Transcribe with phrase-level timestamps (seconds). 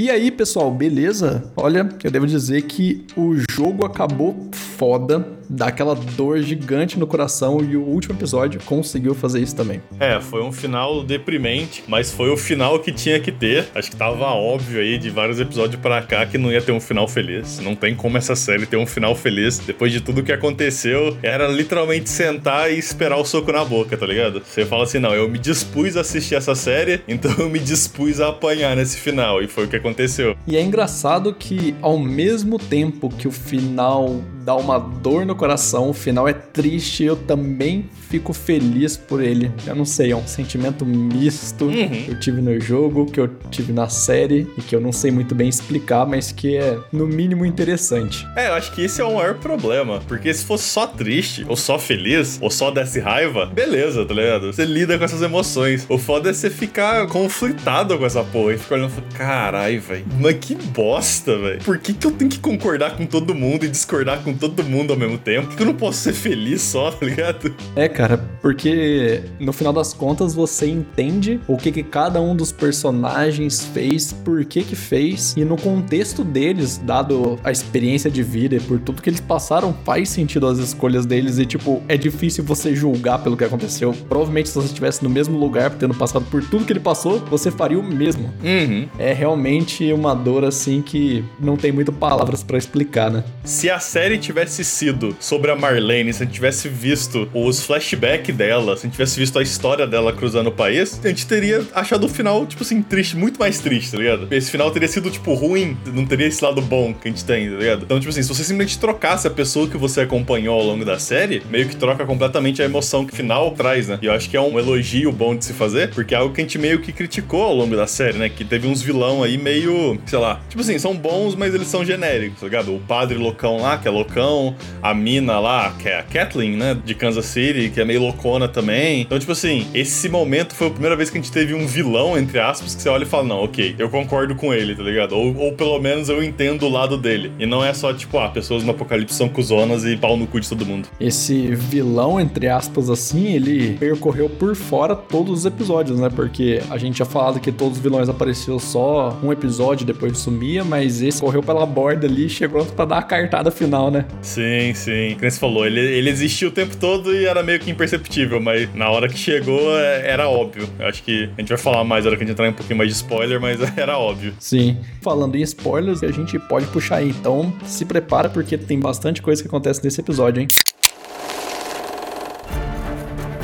[0.00, 1.52] E aí, pessoal, beleza?
[1.54, 7.60] Olha, eu devo dizer que o jogo acabou foda, dá aquela dor gigante no coração
[7.60, 9.82] e o último episódio conseguiu fazer isso também.
[9.98, 13.66] É, foi um final deprimente, mas foi o final que tinha que ter.
[13.74, 16.80] Acho que tava óbvio aí de vários episódios para cá que não ia ter um
[16.80, 17.58] final feliz.
[17.58, 19.58] Não tem como essa série ter um final feliz.
[19.58, 24.06] Depois de tudo que aconteceu, era literalmente sentar e esperar o soco na boca, tá
[24.06, 24.42] ligado?
[24.44, 28.20] Você fala assim: não, eu me dispus a assistir essa série, então eu me dispus
[28.20, 29.42] a apanhar nesse final.
[29.42, 30.36] E foi o que aconteceu.
[30.46, 35.88] E é engraçado que, ao mesmo tempo que o final dá uma dor no coração,
[35.88, 39.50] o final é triste, eu também fico feliz por ele.
[39.66, 41.88] Eu não sei, é um sentimento misto uhum.
[41.88, 45.10] que eu tive no jogo, que eu tive na série e que eu não sei
[45.10, 48.26] muito bem explicar, mas que é no mínimo interessante.
[48.36, 51.56] É, eu acho que esse é o maior problema, porque se fosse só triste, ou
[51.56, 54.52] só feliz, ou só desse raiva, beleza, tá ligado?
[54.52, 55.86] Você lida com essas emoções.
[55.88, 59.80] O foda é você ficar conflitado com essa porra e ficar olhando e falar, caralho,
[59.80, 61.60] velho, mas que bosta, velho.
[61.64, 64.92] Por que, que eu tenho que concordar com todo mundo e discordar com todo mundo
[64.92, 65.29] ao mesmo tempo?
[65.38, 67.54] Por que eu não posso ser feliz só, tá ligado?
[67.76, 72.50] É, cara, porque no final das contas você entende o que, que cada um dos
[72.50, 78.56] personagens fez, por que que fez, e no contexto deles, dado a experiência de vida
[78.56, 82.42] e por tudo que eles passaram, faz sentido as escolhas deles e, tipo, é difícil
[82.44, 83.94] você julgar pelo que aconteceu.
[84.08, 87.50] Provavelmente se você estivesse no mesmo lugar, tendo passado por tudo que ele passou, você
[87.50, 88.32] faria o mesmo.
[88.42, 88.88] Uhum.
[88.98, 93.24] É realmente uma dor, assim, que não tem muito palavras para explicar, né?
[93.44, 98.34] Se a série tivesse sido sobre a Marlene, se a gente tivesse visto os flashbacks
[98.34, 101.64] dela, se a gente tivesse visto a história dela cruzando o país, a gente teria
[101.74, 104.28] achado o final, tipo assim, triste, muito mais triste, tá ligado?
[104.30, 107.50] Esse final teria sido, tipo, ruim, não teria esse lado bom que a gente tem,
[107.50, 107.84] tá ligado?
[107.84, 110.98] Então, tipo assim, se você simplesmente trocasse a pessoa que você acompanhou ao longo da
[110.98, 113.98] série, meio que troca completamente a emoção que o final traz, né?
[114.02, 116.40] E eu acho que é um elogio bom de se fazer, porque é algo que
[116.40, 118.28] a gente meio que criticou ao longo da série, né?
[118.28, 121.84] Que teve uns vilão aí meio, sei lá, tipo assim, são bons, mas eles são
[121.84, 122.74] genéricos, tá ligado?
[122.74, 126.76] O padre loucão lá, que é loucão, a mina lá, que é a Kathleen, né?
[126.84, 129.00] De Kansas City, que é meio louco loucona também.
[129.00, 132.18] Então, tipo assim, esse momento foi a primeira vez que a gente teve um vilão,
[132.18, 135.16] entre aspas, que você olha e fala, não, ok, eu concordo com ele, tá ligado?
[135.16, 137.32] Ou, ou pelo menos eu entendo o lado dele.
[137.38, 140.40] E não é só, tipo, ah, pessoas no apocalipse são cuzonas e pau no cu
[140.40, 140.88] de todo mundo.
[141.00, 146.10] Esse vilão, entre aspas, assim, ele percorreu por fora todos os episódios, né?
[146.14, 150.64] Porque a gente já falado que todos os vilões apareciam só um episódio, depois sumia,
[150.64, 154.04] mas esse correu pela borda ali e chegou pra dar a cartada final, né?
[154.20, 154.89] Sim, sim.
[155.18, 158.40] Como você falou, ele, ele existiu o tempo todo e era meio que imperceptível perceptível,
[158.40, 160.68] mas na hora que chegou é, era óbvio.
[160.78, 162.50] Eu acho que a gente vai falar mais na hora que a gente entrar em
[162.50, 164.34] um pouquinho mais de spoiler, mas era óbvio.
[164.38, 164.78] Sim.
[165.02, 167.10] Falando em spoilers, a gente pode puxar aí.
[167.10, 170.48] Então se prepara porque tem bastante coisa que acontece nesse episódio, hein?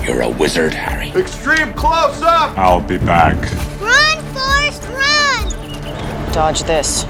[0.06, 1.08] You're a wizard, Harry.
[1.18, 2.56] Extreme close up!
[2.56, 3.36] I'll be back.
[3.80, 6.32] Run, Forrest, run!
[6.32, 7.04] Dodge this.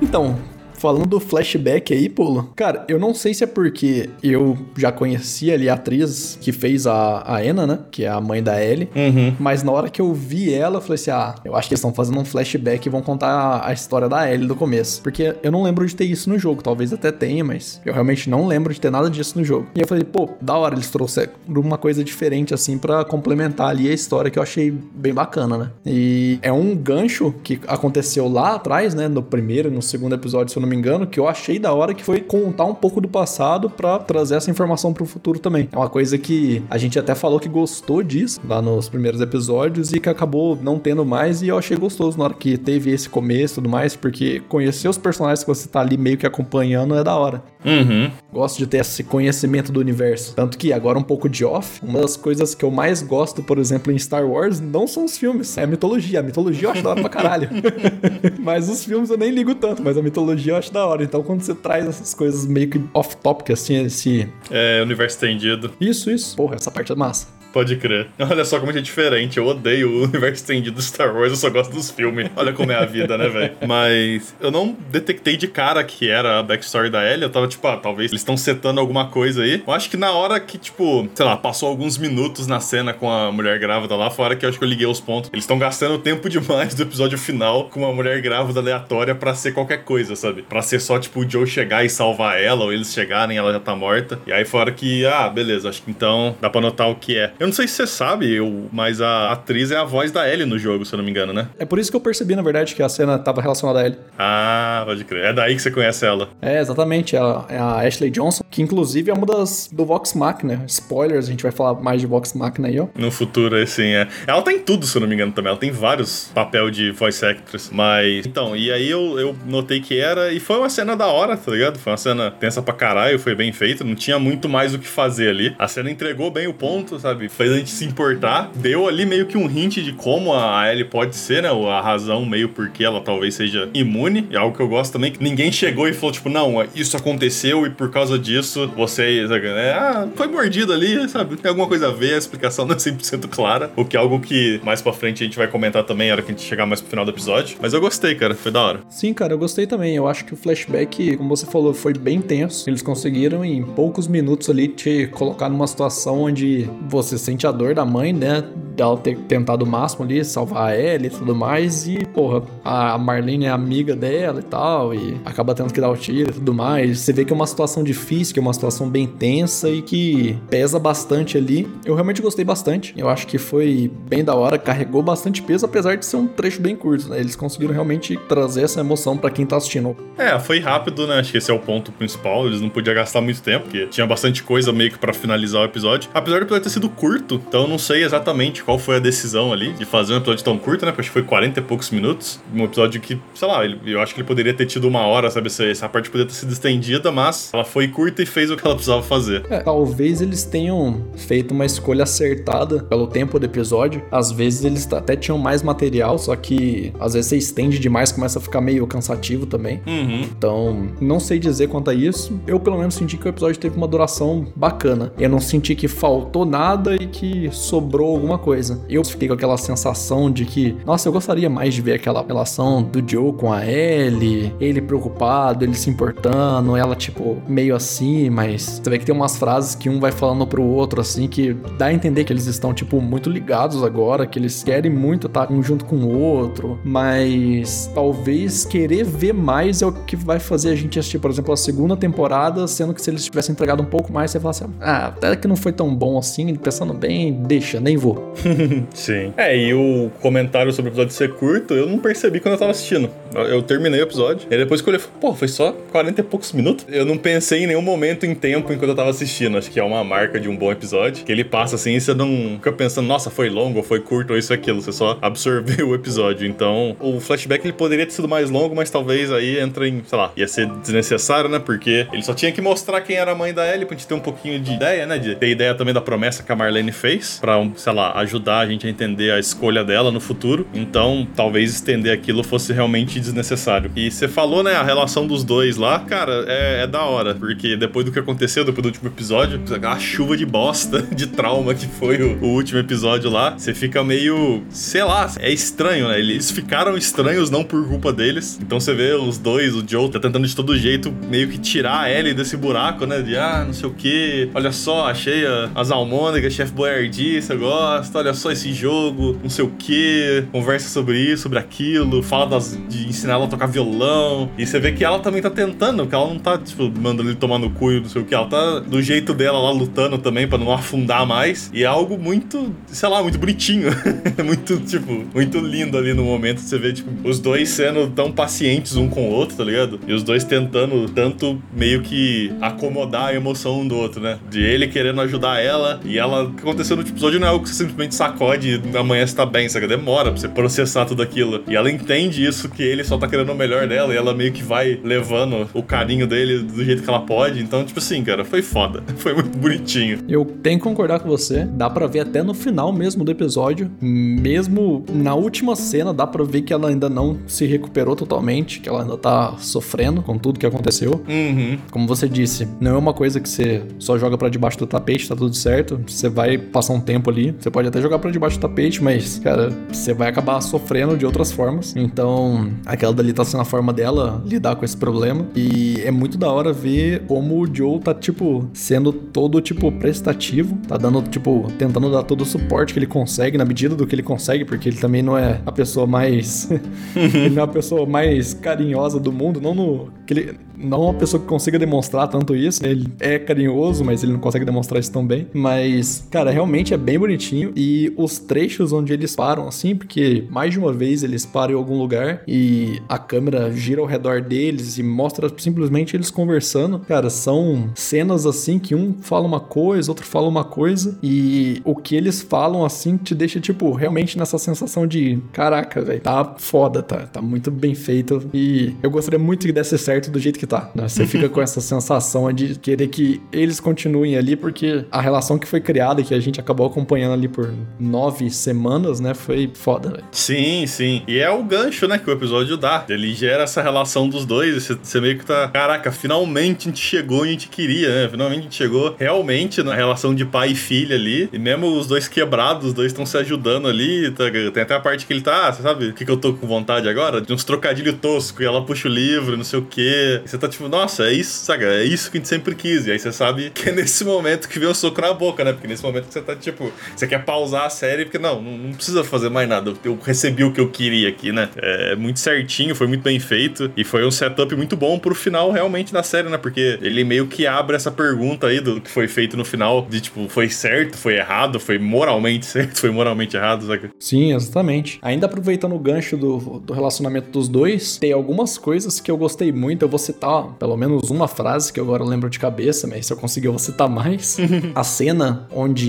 [0.00, 0.38] Então,
[0.80, 5.52] Falando do flashback aí, Polo, cara, eu não sei se é porque eu já conhecia
[5.52, 7.78] ali a atriz que fez a, a Anna, né?
[7.90, 8.88] Que é a mãe da Ellie.
[8.96, 9.36] Uhum.
[9.38, 11.80] Mas na hora que eu vi ela, eu falei assim: ah, eu acho que eles
[11.80, 15.02] estão fazendo um flashback e vão contar a, a, história da Ellie do começo.
[15.02, 16.62] Porque eu não lembro de ter isso no jogo.
[16.62, 19.66] Talvez até tenha, mas eu realmente não lembro de ter nada disso no jogo.
[19.74, 23.86] E eu falei, pô, da hora eles trouxeram uma coisa diferente assim para complementar ali
[23.86, 25.70] a história que eu achei bem bacana, né?
[25.84, 29.08] E é um gancho que aconteceu lá atrás, né?
[29.08, 31.92] No primeiro, no segundo episódio, se eu não me engano, que eu achei da hora
[31.92, 35.68] que foi contar um pouco do passado para trazer essa informação pro futuro também.
[35.70, 39.92] É uma coisa que a gente até falou que gostou disso lá nos primeiros episódios
[39.92, 43.08] e que acabou não tendo mais e eu achei gostoso na hora que teve esse
[43.08, 46.94] começo e tudo mais, porque conhecer os personagens que você tá ali meio que acompanhando
[46.94, 47.42] é da hora.
[47.64, 48.10] Uhum.
[48.32, 50.34] Gosto de ter esse conhecimento do universo.
[50.34, 53.58] Tanto que agora um pouco de off, uma das coisas que eu mais gosto, por
[53.58, 56.20] exemplo, em Star Wars, não são os filmes, é a mitologia.
[56.20, 57.48] A mitologia eu acho da hora pra caralho.
[58.40, 61.02] mas os filmes eu nem ligo tanto, mas a mitologia eu acho da hora.
[61.02, 64.28] Então, quando você traz essas coisas meio que off-topic, assim, esse.
[64.50, 65.72] É, universo estendido.
[65.80, 66.36] Isso, isso.
[66.36, 67.39] Porra, essa parte é massa.
[67.52, 68.08] Pode crer.
[68.18, 69.38] Olha só como é diferente.
[69.38, 72.30] Eu odeio o universo estendido do Star Wars, eu só gosto dos filmes.
[72.36, 73.52] Olha como é a vida, né, velho?
[73.66, 77.24] Mas eu não detectei de cara que era a backstory da Ellie.
[77.24, 79.62] Eu tava tipo, ah, talvez eles estão setando alguma coisa aí.
[79.66, 83.10] Eu acho que na hora que, tipo, sei lá, passou alguns minutos na cena com
[83.10, 85.30] a mulher grávida lá fora, que eu acho que eu liguei os pontos.
[85.32, 89.52] Eles estão gastando tempo demais do episódio final com uma mulher grávida aleatória para ser
[89.52, 90.42] qualquer coisa, sabe?
[90.42, 93.60] Para ser só, tipo, o Joe chegar e salvar ela, ou eles chegarem ela já
[93.60, 94.18] tá morta.
[94.26, 97.32] E aí fora que, ah, beleza, acho que então dá pra notar o que é.
[97.40, 100.44] Eu não sei se você sabe, eu, mas a atriz é a voz da Ellie
[100.44, 101.48] no jogo, se eu não me engano, né?
[101.58, 103.98] É por isso que eu percebi, na verdade, que a cena tava relacionada a Ellie.
[104.18, 105.24] Ah, pode crer.
[105.24, 106.28] É daí que você conhece ela.
[106.42, 107.16] É, exatamente.
[107.16, 110.62] Ela é a Ashley Johnson, que inclusive é uma das do Vox Machina.
[110.66, 112.88] Spoilers, a gente vai falar mais de Vox Machina aí, ó.
[112.94, 114.06] No futuro, assim, é.
[114.26, 115.48] Ela tá em tudo, se eu não me engano, também.
[115.48, 117.70] Ela tem vários papel de voice actress.
[117.72, 121.38] Mas, então, e aí eu, eu notei que era, e foi uma cena da hora,
[121.38, 121.78] tá ligado?
[121.78, 124.86] Foi uma cena tensa pra caralho, foi bem feita, não tinha muito mais o que
[124.86, 125.56] fazer ali.
[125.58, 127.29] A cena entregou bem o ponto, sabe?
[127.36, 128.50] Fez a gente se importar.
[128.54, 131.48] Deu ali meio que um hint de como a Ellie pode ser, né?
[131.48, 134.26] A razão meio porque ela talvez seja imune.
[134.30, 137.66] É algo que eu gosto também, que ninguém chegou e falou, tipo, não, isso aconteceu
[137.66, 139.72] e por causa disso você, né?
[139.72, 141.36] Ah, foi mordido ali, sabe?
[141.36, 143.70] Tem alguma coisa a ver, a explicação não é 100% clara.
[143.76, 146.22] O que é algo que mais pra frente a gente vai comentar também, na hora
[146.22, 147.56] que a gente chegar mais pro final do episódio.
[147.60, 148.34] Mas eu gostei, cara.
[148.34, 148.80] Foi da hora.
[148.88, 149.94] Sim, cara, eu gostei também.
[149.96, 152.68] Eu acho que o flashback, como você falou, foi bem tenso.
[152.68, 157.74] Eles conseguiram, em poucos minutos ali, te colocar numa situação onde você sente a dor
[157.74, 158.44] da mãe, né?
[158.76, 161.86] Dela ter tentado o máximo ali, salvar ela e tudo mais.
[161.86, 164.94] E, porra, a Marlene é amiga dela e tal.
[164.94, 167.00] E acaba tendo que dar o tiro e tudo mais.
[167.00, 170.38] Você vê que é uma situação difícil, que é uma situação bem tensa e que
[170.48, 171.68] pesa bastante ali.
[171.84, 172.94] Eu realmente gostei bastante.
[172.96, 176.60] Eu acho que foi bem da hora, carregou bastante peso, apesar de ser um trecho
[176.60, 177.20] bem curto, né?
[177.20, 179.96] Eles conseguiram realmente trazer essa emoção para quem tá assistindo.
[180.16, 181.18] É, foi rápido, né?
[181.18, 182.46] Acho que esse é o ponto principal.
[182.46, 185.64] Eles não podiam gastar muito tempo, porque tinha bastante coisa meio que pra finalizar o
[185.64, 186.10] episódio.
[186.14, 189.52] Apesar do episódio ter sido curto, então eu não sei exatamente qual foi a decisão
[189.52, 190.92] ali de fazer um episódio tão curto, né?
[190.92, 192.40] Porque acho que foi 40 e poucos minutos.
[192.54, 195.46] Um episódio que, sei lá, eu acho que ele poderia ter tido uma hora, sabe?
[195.46, 198.64] Essa essa parte poderia ter sido estendida, mas ela foi curta e fez o que
[198.64, 199.44] ela precisava fazer.
[199.50, 204.02] É, talvez eles tenham feito uma escolha acertada pelo tempo do episódio.
[204.10, 208.38] Às vezes eles até tinham mais material, só que às vezes você estende demais, começa
[208.38, 209.80] a ficar meio cansativo também.
[209.86, 210.22] Uhum.
[210.22, 212.38] Então, não sei dizer quanto a isso.
[212.46, 215.12] Eu, pelo menos, senti que o episódio teve uma duração bacana.
[215.18, 218.80] Eu não senti que faltou nada e que sobrou alguma coisa.
[218.88, 222.82] Eu fiquei com aquela sensação de que, nossa, eu gostaria mais de ver aquela relação
[222.82, 228.80] do Joe com a Ellie, ele preocupado, ele se importando, ela, tipo, meio assim, mas
[228.82, 231.86] você vê que tem umas frases que um vai falando pro outro, assim, que dá
[231.86, 235.62] a entender que eles estão, tipo, muito ligados agora, que eles querem muito estar um
[235.62, 240.76] junto com o outro, mas talvez querer ver mais é o que vai fazer a
[240.76, 244.12] gente assistir, por exemplo, a segunda temporada, sendo que se eles tivessem entregado um pouco
[244.12, 247.80] mais, você fala assim, ah, até que não foi tão bom assim, pensando bem, deixa,
[247.80, 248.34] nem vou.
[248.94, 249.32] Sim.
[249.36, 252.70] É, e o comentário sobre o episódio ser curto, eu não percebi quando eu tava
[252.70, 253.10] assistindo.
[253.34, 256.24] Eu, eu terminei o episódio, e depois que eu olhei, pô, foi só 40 e
[256.24, 256.86] poucos minutos.
[256.88, 259.56] Eu não pensei em nenhum momento em tempo enquanto eu tava assistindo.
[259.56, 261.24] Acho que é uma marca de um bom episódio.
[261.24, 264.32] Que ele passa assim e você não fica pensando, nossa, foi longo, ou foi curto,
[264.32, 264.80] ou isso aquilo.
[264.80, 266.46] Você só absorveu o episódio.
[266.46, 270.18] Então, o flashback ele poderia ter sido mais longo, mas talvez aí entra em, sei
[270.18, 271.58] lá, ia ser desnecessário, né?
[271.58, 274.14] Porque ele só tinha que mostrar quem era a mãe da Ellie pra gente ter
[274.14, 275.18] um pouquinho de ideia, né?
[275.18, 278.66] De ter ideia também da promessa que a Marlene fez, pra, sei lá, ajudar a
[278.66, 280.66] gente a entender a escolha dela no futuro.
[280.72, 283.90] Então, talvez estender aquilo fosse realmente desnecessário.
[283.96, 287.76] E você falou, né, a relação dos dois lá, cara, é, é da hora, porque
[287.76, 291.86] depois do que aconteceu, depois do último episódio, a chuva de bosta, de trauma que
[291.86, 296.20] foi o, o último episódio lá, você fica meio, sei lá, é estranho, né?
[296.20, 298.58] Eles ficaram estranhos não por culpa deles.
[298.62, 302.02] Então você vê os dois, o Joe tá tentando de todo jeito meio que tirar
[302.02, 303.20] a Ellie desse buraco, né?
[303.20, 305.44] De ah, não sei o que, olha só, achei
[305.74, 310.90] as almôndegas, Chef Boyardee, você gosta, olha só esse jogo, não sei o que, conversa
[310.90, 314.50] sobre isso, sobre aquilo, fala das, de ensinar ela a tocar violão.
[314.58, 317.36] E você vê que ela também tá tentando, que ela não tá, tipo, mandando ele
[317.36, 320.18] tomar no cu e não sei o que, ela tá do jeito dela lá lutando
[320.18, 321.70] também pra não afundar mais.
[321.72, 323.88] E é algo muito, sei lá, muito bonitinho.
[324.44, 326.58] muito, tipo, muito lindo ali no momento.
[326.58, 329.98] Você vê, tipo, os dois sendo tão pacientes um com o outro, tá ligado?
[330.06, 334.38] E os dois tentando tanto meio que acomodar a emoção um do outro, né?
[334.50, 336.49] De ele querendo ajudar ela e ela.
[336.50, 339.34] O que aconteceu no episódio não é algo que você simplesmente sacode e amanhã você
[339.34, 339.86] tá bem, sabe?
[339.86, 341.62] Demora pra você processar tudo aquilo.
[341.68, 344.52] E ela entende isso, que ele só tá querendo o melhor dela e ela meio
[344.52, 347.62] que vai levando o carinho dele do jeito que ela pode.
[347.62, 349.02] Então, tipo assim, cara, foi foda.
[349.20, 350.18] Foi muito bonitinho.
[350.28, 351.64] Eu tenho que concordar com você.
[351.64, 356.42] Dá pra ver até no final mesmo do episódio, mesmo na última cena, dá pra
[356.42, 360.58] ver que ela ainda não se recuperou totalmente, que ela ainda tá sofrendo com tudo
[360.58, 361.22] que aconteceu.
[361.28, 361.78] Uhum.
[361.90, 365.28] Como você disse, não é uma coisa que você só joga pra debaixo do tapete,
[365.28, 366.00] tá tudo certo.
[366.06, 369.38] Você vai passar um tempo ali, você pode até jogar pra debaixo do tapete, mas,
[369.38, 371.94] cara, você vai acabar sofrendo de outras formas.
[371.96, 375.46] Então, aquela dali tá sendo a forma dela lidar com esse problema.
[375.54, 380.76] E é muito da hora ver como o Joe tá, tipo, sendo todo, tipo, prestativo.
[380.88, 384.14] Tá dando, tipo, tentando dar todo o suporte que ele consegue, na medida do que
[384.14, 386.70] ele consegue, porque ele também não é a pessoa mais.
[387.14, 390.08] ele não é a pessoa mais carinhosa do mundo, não no.
[390.26, 392.84] Que ele, não uma pessoa que consiga demonstrar tanto isso.
[392.84, 395.46] Ele é carinhoso, mas ele não consegue demonstrar isso tão bem.
[395.52, 397.72] Mas, cara, realmente é bem bonitinho.
[397.76, 401.76] E os trechos onde eles param, assim, porque mais de uma vez eles param em
[401.76, 407.00] algum lugar e a câmera gira ao redor deles e mostra simplesmente eles conversando.
[407.00, 411.18] Cara, são cenas assim que um fala uma coisa, outro fala uma coisa.
[411.22, 416.20] E o que eles falam assim te deixa, tipo, realmente nessa sensação de caraca, velho,
[416.20, 418.48] tá foda, tá, tá muito bem feito.
[418.54, 420.90] E eu gostaria muito que desse certo do jeito que tá.
[420.94, 421.08] Né?
[421.08, 425.66] Você fica com essa sensação de querer que eles continuem ali, porque a relação que
[425.66, 429.34] foi criada e que a gente acabou acompanhando ali por nove semanas, né?
[429.34, 430.24] Foi foda, velho.
[430.32, 431.22] Sim, sim.
[431.26, 433.04] E é o gancho, né, que o episódio dá.
[433.08, 434.74] Ele gera essa relação dos dois.
[434.74, 435.68] Você, você meio que tá.
[435.68, 438.28] Caraca, finalmente a gente chegou onde a gente queria, né?
[438.28, 441.48] Finalmente a gente chegou realmente na relação de pai e filha ali.
[441.52, 444.30] E mesmo os dois quebrados, os dois estão se ajudando ali.
[444.30, 446.36] Tá, tem até a parte que ele tá, ah, você sabe o que, que eu
[446.36, 447.40] tô com vontade agora?
[447.40, 448.60] De uns trocadilhos toscos.
[448.60, 450.40] E ela puxa o livro, não sei o quê.
[450.44, 451.84] E você tá tipo, nossa, é isso, sabe?
[451.84, 453.06] É isso que a gente sempre quis.
[453.06, 455.72] E aí você sabe que é nesse momento que vem o soco na boca, né?
[455.72, 458.92] Porque nesse momento que você tá, tipo, você quer pausar a série, porque não, não
[458.92, 459.92] precisa fazer mais nada.
[460.04, 461.68] Eu recebi o que eu queria aqui, né?
[461.76, 463.90] É muito certinho, foi muito bem feito.
[463.96, 466.58] E foi um setup muito bom pro final realmente da série, né?
[466.58, 470.20] Porque ele meio que abre essa pergunta aí do que foi feito no final, de
[470.20, 474.10] tipo, foi certo, foi errado, foi moralmente certo, foi moralmente errado, saca?
[474.18, 475.18] Sim, exatamente.
[475.22, 479.72] Ainda aproveitando o gancho do, do relacionamento dos dois, tem algumas coisas que eu gostei
[479.72, 480.02] muito.
[480.02, 483.32] Eu vou citar pelo menos uma frase que eu agora lembro de cabeça, mas se
[483.32, 484.56] eu conseguir eu vou citar mais.
[484.94, 485.99] a cena onde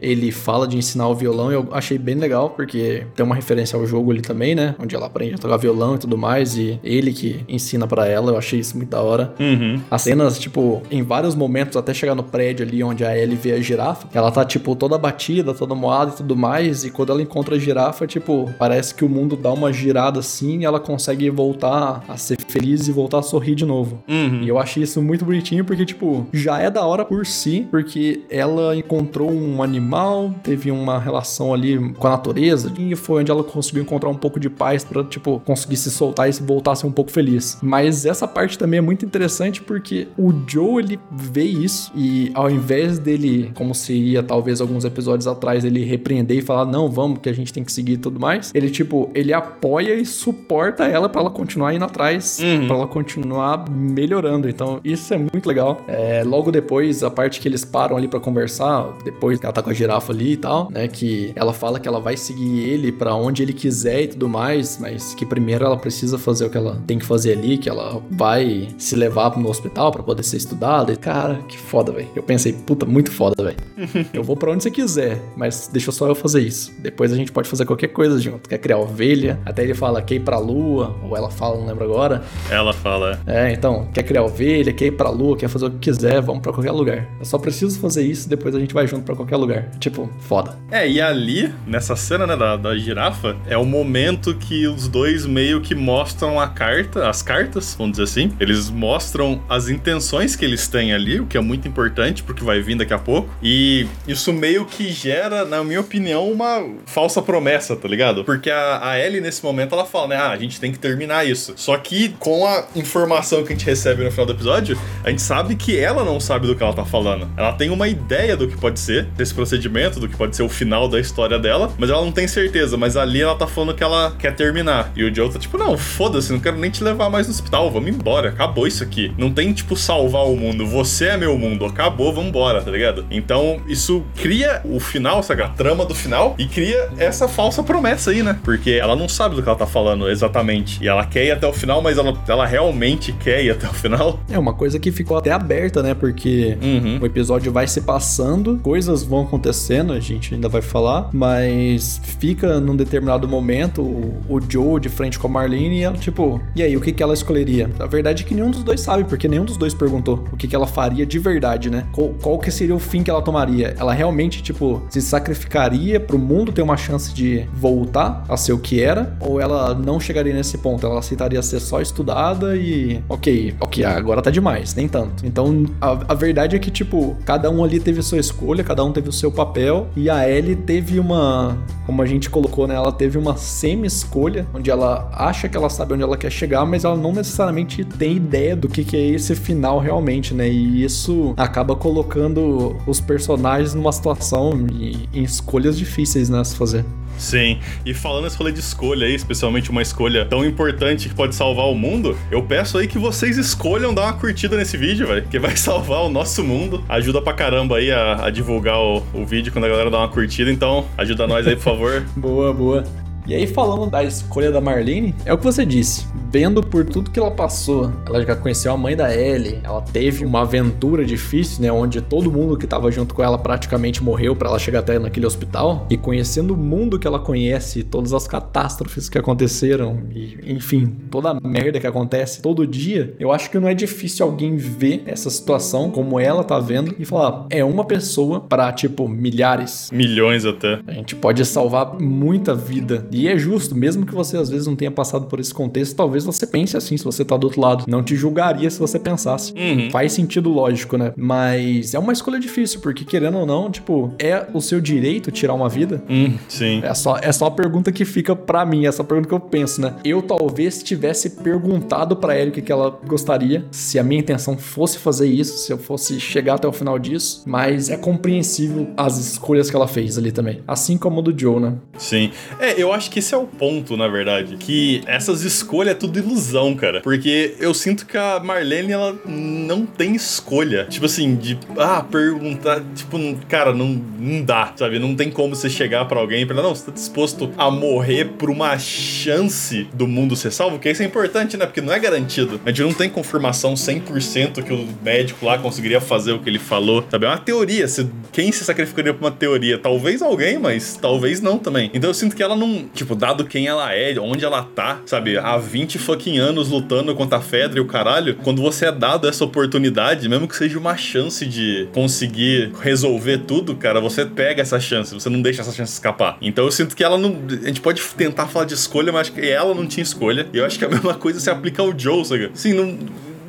[0.00, 3.86] ele fala de ensinar o violão eu achei bem legal, porque tem uma referência ao
[3.86, 4.74] jogo ali também, né?
[4.78, 8.32] Onde ela aprende a tocar violão e tudo mais, e ele que ensina para ela,
[8.32, 9.34] eu achei isso muito da hora.
[9.38, 9.80] Uhum.
[9.90, 13.52] As cenas, tipo, em vários momentos, até chegar no prédio ali onde a Ellie vê
[13.52, 17.22] a girafa, ela tá, tipo, toda batida, toda moada e tudo mais, e quando ela
[17.22, 21.28] encontra a girafa, tipo, parece que o mundo dá uma girada assim e ela consegue
[21.30, 24.02] voltar a ser feliz e voltar a sorrir de novo.
[24.08, 24.42] Uhum.
[24.42, 28.22] E eu achei isso muito bonitinho porque, tipo, já é da hora por si, porque
[28.30, 33.42] ela encontrou um animal, teve uma relação ali com a natureza, e foi onde ela
[33.44, 36.86] conseguiu encontrar um pouco de paz para tipo, conseguir se soltar e voltar a ser
[36.86, 37.58] um pouco feliz.
[37.62, 42.50] Mas essa parte também é muito interessante porque o Joe, ele vê isso e ao
[42.50, 47.28] invés dele, como seria talvez alguns episódios atrás, ele repreender e falar, não, vamos, que
[47.28, 51.08] a gente tem que seguir e tudo mais, ele, tipo, ele apoia e suporta ela
[51.08, 52.66] para ela continuar indo atrás, Uhum.
[52.66, 54.48] para ela continuar melhorando.
[54.48, 55.82] Então, isso é muito legal.
[55.88, 59.62] É, logo depois, a parte que eles param ali pra conversar, depois que ela tá
[59.62, 60.86] com a girafa ali e tal, né?
[60.86, 64.78] Que ela fala que ela vai seguir ele pra onde ele quiser e tudo mais,
[64.80, 68.00] mas que primeiro ela precisa fazer o que ela tem que fazer ali, que ela
[68.10, 70.92] vai se levar no hospital pra poder ser estudada.
[70.92, 72.08] E, cara, que foda, velho.
[72.14, 73.56] Eu pensei, puta, muito foda, velho.
[74.14, 76.72] eu vou pra onde você quiser, mas deixa só eu fazer isso.
[76.78, 78.48] Depois a gente pode fazer qualquer coisa junto.
[78.48, 79.40] Quer criar ovelha?
[79.44, 82.22] Até ele fala, quer ir pra lua, ou ela fala, não lembro agora.
[82.48, 83.20] Ela fala.
[83.26, 86.42] É, então, quer criar ovelha, quer ir pra lua, quer fazer o que quiser, vamos
[86.42, 87.08] pra qualquer lugar.
[87.18, 89.68] Eu só preciso fazer isso, depois a gente vai junto pra qualquer lugar.
[89.78, 90.56] Tipo, foda.
[90.70, 95.26] É, e ali, nessa cena, né, da, da girafa, é o momento que os dois
[95.26, 98.36] meio que mostram a carta, as cartas, vamos dizer assim.
[98.38, 102.60] Eles mostram as intenções que eles têm ali, o que é muito importante, porque vai
[102.60, 103.28] vir daqui a pouco.
[103.42, 108.24] E isso meio que gera, na minha opinião, uma falsa promessa, tá ligado?
[108.24, 111.26] Porque a, a Ellie, nesse momento, ela fala, né, ah, a gente tem que terminar
[111.26, 111.54] isso.
[111.56, 115.22] Só que com a informação que a gente recebe no final do episódio, a gente
[115.22, 117.28] sabe que ela não sabe do que ela tá falando.
[117.36, 120.48] Ela tem uma ideia do que pode ser desse procedimento, do que pode ser o
[120.48, 122.76] final da história dela, mas ela não tem certeza.
[122.76, 124.92] Mas ali ela tá falando que ela quer terminar.
[124.96, 127.70] E o Joe tá tipo, não, foda-se, não quero nem te levar mais no hospital,
[127.70, 129.12] vamos embora, acabou isso aqui.
[129.16, 133.04] Não tem, tipo, salvar o mundo, você é meu mundo, acabou, vambora, tá ligado?
[133.10, 135.42] Então, isso cria o final, sabe?
[135.42, 138.38] A trama do final e cria essa falsa promessa aí, né?
[138.42, 140.82] Porque ela não sabe do que ela tá falando exatamente.
[140.82, 143.72] E ela quer ir até o final, mas ela, ela realmente quer ir até o
[143.72, 144.20] final.
[144.30, 145.94] É uma coisa que ficou até aberta, né?
[145.94, 146.98] Porque Uhum.
[147.00, 152.58] o episódio vai se passando, coisas vão acontecendo, a gente ainda vai falar, mas fica
[152.58, 156.62] num determinado momento o, o Joe de frente com a Marlene e ela, tipo, e
[156.62, 157.68] aí, o que, que ela escolheria?
[157.78, 160.48] A verdade é que nenhum dos dois sabe, porque nenhum dos dois perguntou o que,
[160.48, 161.86] que ela faria de verdade, né?
[161.92, 163.74] Qual, qual que seria o fim que ela tomaria?
[163.78, 168.58] Ela realmente, tipo, se sacrificaria pro mundo ter uma chance de voltar a ser o
[168.58, 169.14] que era?
[169.20, 170.86] Ou ela não chegaria nesse ponto?
[170.86, 175.26] Ela aceitaria ser só estudada e, ok, ok, agora tá demais, nem tanto.
[175.26, 178.92] Então, a, a verdade é que, tipo, cada um ali teve sua escolha, cada um
[178.92, 182.92] teve o seu papel, e a Ellie teve uma, como a gente colocou, né, ela
[182.92, 186.96] teve uma semi-escolha, onde ela acha que ela sabe onde ela quer chegar, mas ela
[186.96, 191.74] não necessariamente tem ideia do que, que é esse final realmente, né, e isso acaba
[191.74, 196.84] colocando os personagens numa situação e em escolhas difíceis, né, se fazer.
[197.18, 201.34] Sim, e falando esse rolê de escolha aí, especialmente uma escolha tão importante que pode
[201.34, 205.26] salvar o mundo, eu peço aí que vocês escolham dar uma curtida nesse vídeo, velho,
[205.28, 206.82] que vai salvar o nosso mundo.
[206.88, 210.08] Ajuda pra caramba aí a, a divulgar o, o vídeo quando a galera dá uma
[210.08, 212.02] curtida, então ajuda nós aí, por favor.
[212.16, 212.84] boa, boa.
[213.26, 216.06] E aí, falando da escolha da Marlene, é o que você disse.
[216.32, 220.24] Vendo por tudo que ela passou, ela já conheceu a mãe da Ellie, ela teve
[220.24, 221.72] uma aventura difícil, né?
[221.72, 225.26] Onde todo mundo que tava junto com ela praticamente morreu para ela chegar até naquele
[225.26, 225.86] hospital.
[225.90, 231.30] E conhecendo o mundo que ela conhece, todas as catástrofes que aconteceram, e enfim, toda
[231.30, 235.28] a merda que acontece todo dia, eu acho que não é difícil alguém ver essa
[235.30, 239.90] situação como ela tá vendo e falar: é uma pessoa para, tipo, milhares.
[239.92, 240.80] Milhões até.
[240.86, 244.76] A gente pode salvar muita vida e é justo, mesmo que você às vezes não
[244.76, 247.84] tenha passado por esse contexto, talvez você pense assim se você tá do outro lado.
[247.86, 249.52] Não te julgaria se você pensasse.
[249.52, 249.90] Uhum.
[249.90, 251.12] Faz sentido lógico, né?
[251.16, 255.54] Mas é uma escolha difícil, porque querendo ou não, tipo, é o seu direito tirar
[255.54, 256.02] uma vida?
[256.08, 256.80] Hum, sim.
[256.82, 259.80] É só, é só a pergunta que fica para mim, essa pergunta que eu penso,
[259.80, 259.94] né?
[260.04, 264.56] Eu talvez tivesse perguntado para ela o que, que ela gostaria, se a minha intenção
[264.56, 269.18] fosse fazer isso, se eu fosse chegar até o final disso, mas é compreensível as
[269.18, 270.62] escolhas que ela fez ali também.
[270.66, 271.74] Assim como o do Joe, né?
[271.98, 272.30] Sim.
[272.58, 274.56] É, eu acho que esse é o ponto, na verdade.
[274.56, 277.00] Que essas escolhas é tudo ilusão, cara.
[277.00, 280.86] Porque eu sinto que a Marlene, ela não tem escolha.
[280.86, 284.98] Tipo assim, de, ah, perguntar, tipo, cara, não, não dá, sabe?
[284.98, 288.26] Não tem como você chegar para alguém e falar, não, você tá disposto a morrer
[288.38, 290.78] por uma chance do mundo ser salvo?
[290.78, 291.66] Que isso é importante, né?
[291.66, 292.60] Porque não é garantido.
[292.64, 296.58] A gente não tem confirmação 100% que o médico lá conseguiria fazer o que ele
[296.58, 297.26] falou, sabe?
[297.26, 297.86] É uma teoria.
[298.32, 299.78] Quem se sacrificaria por uma teoria?
[299.78, 301.90] Talvez alguém, mas talvez não também.
[301.94, 305.38] Então eu sinto que ela não, tipo, dado quem ela é, onde ela tá, sabe?
[305.38, 309.28] Há 20 fucking anos lutando contra a Fedra e o caralho, quando você é dado
[309.28, 314.80] essa oportunidade, mesmo que seja uma chance de conseguir resolver tudo, cara, você pega essa
[314.80, 316.36] chance, você não deixa essa chance escapar.
[316.40, 317.36] Então eu sinto que ela não.
[317.62, 320.46] A gente pode tentar falar de escolha, mas acho que ela não tinha escolha.
[320.52, 322.50] E eu acho que a mesma coisa se aplica ao Joe, sabe?
[322.54, 322.98] Sim, não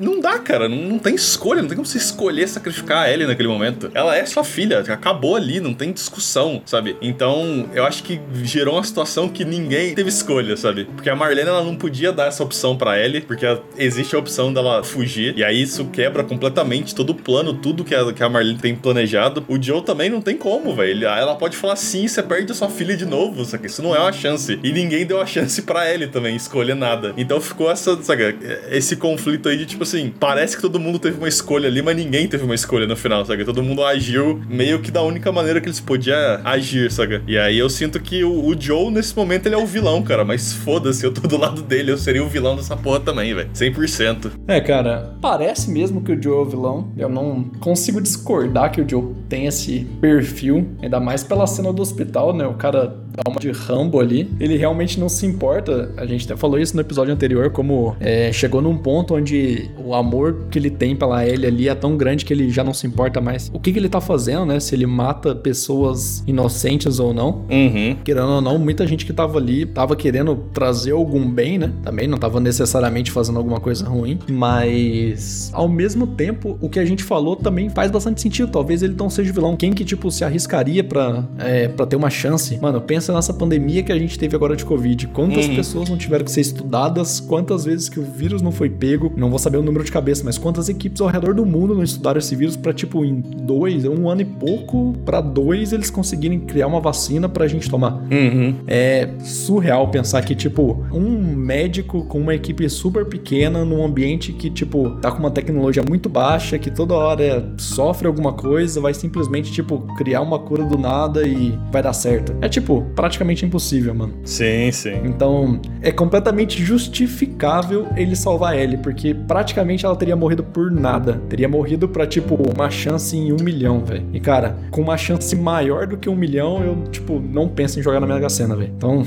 [0.02, 0.68] não dá, cara.
[0.68, 1.62] Não, não, tem escolha.
[1.62, 3.92] Não tem como você escolher sacrificar a Ellie naquele momento.
[3.94, 4.80] Ela é sua filha.
[4.80, 5.60] Acabou ali.
[5.60, 6.98] Não tem discussão, sabe?
[7.02, 10.86] Então, eu acho que gerou uma situação que ninguém teve escolha, sabe?
[10.86, 13.46] Porque a Marlene, ela não podia dar essa opção para Ellie, porque
[13.78, 15.38] existe a opção dela fugir.
[15.38, 18.76] E aí isso quebra completamente todo o plano, tudo que a, que a Marlene tem
[18.76, 19.44] planejado.
[19.48, 21.08] O Joe também não tem como, velho.
[21.08, 23.68] Ela pode falar sim, você perde a sua filha de novo, sabe?
[23.68, 24.60] Isso não é uma chance.
[24.64, 27.14] E ninguém deu a chance para Ellie também escolher nada.
[27.18, 28.36] Então ficou essa, sabe?
[28.70, 31.96] Esse conflito aí de tipo assim, parece que todo mundo teve uma escolha ali, mas
[31.96, 33.44] ninguém teve uma escolha no final, sabe?
[33.44, 37.22] Todo mundo agiu meio que da única maneira que eles podiam agir, sabe?
[37.28, 40.24] E aí eu sinto que o, o Joe, nesse momento, ele é o vilão, cara.
[40.24, 43.50] Mas foda-se, eu tô do lado dele, eu seria o vilão dessa porra também, velho.
[43.54, 44.32] 100%.
[44.48, 46.92] É, cara, parece mesmo que o Joe é o vilão.
[46.98, 51.82] Eu não consigo discordar que o Joe tem esse perfil, ainda mais pela cena do
[51.82, 52.46] hospital, né?
[52.46, 54.30] O cara dá uma de Rambo ali.
[54.42, 55.90] Ele realmente não se importa.
[55.96, 59.96] A gente até falou isso no episódio anterior, como é, chegou num ponto onde o
[59.96, 62.86] amor que ele tem pela Ellie ali é tão grande que ele já não se
[62.86, 63.50] importa mais.
[63.54, 64.60] O que, que ele tá fazendo, né?
[64.60, 67.46] Se ele mata pessoas inocentes ou não.
[67.50, 67.96] Uhum.
[68.04, 71.72] Querendo ou não, muita gente que tava ali tava querendo trazer algum bem, né?
[71.84, 74.20] Também não tava necessariamente fazendo alguma coisa ruim.
[74.30, 78.52] Mas, ao mesmo tempo, o que a gente falou também faz bastante sentido.
[78.52, 79.56] Talvez ele não seja vilão.
[79.56, 82.58] Quem que, tipo, se arriscaria pra, é, pra ter uma chance?
[82.62, 85.08] Mano, pensa nessa pandemia que a gente teve agora de Covid.
[85.08, 85.56] Quantas uhum.
[85.56, 87.20] pessoas não tiveram que ser estudadas?
[87.20, 89.12] Quantas vezes que o vírus não foi pego?
[89.16, 91.84] Não vou saber o número de cabeça, mas quantas equipes ao redor do mundo não
[91.84, 96.40] estudaram esse vírus pra, tipo, em dois, um ano e pouco, pra dois eles conseguirem
[96.40, 97.94] criar uma vacina pra gente tomar.
[98.12, 98.56] Uhum.
[98.68, 104.50] É surreal pensar que, tipo, um médico com uma equipe super pequena num ambiente que,
[104.50, 109.52] tipo, tá com uma tecnologia muito baixa, que toda hora sofre alguma coisa, vai simplesmente,
[109.52, 112.34] tipo, criar uma cura do nada e vai dar certo.
[112.40, 114.14] É, tipo, praticamente impossível, mano.
[114.24, 115.02] Sim, sim.
[115.04, 121.22] Então, é completamente justificável ele salvar ele, porque praticamente ela teria morrido por nada.
[121.28, 124.06] Teria morrido pra, tipo, uma chance em um milhão, velho.
[124.14, 127.84] E, cara, com uma chance maior do que um milhão, eu, tipo, não penso em
[127.84, 128.72] jogar na Mega Sena, velho.
[128.78, 129.04] Então.